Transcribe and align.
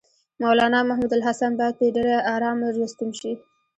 مولنا 0.41 0.79
محمودالحسن 0.89 1.51
باید 1.59 1.77
په 1.79 1.85
ډېره 1.95 2.15
آرامه 2.33 2.67
راستون 2.77 3.09
شي. 3.19 3.33